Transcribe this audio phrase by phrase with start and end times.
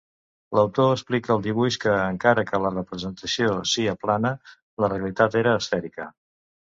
[0.59, 4.31] L'autor explica al dibuix que, encara que la representació sia plana,
[4.85, 6.09] la realitat era esfèrica.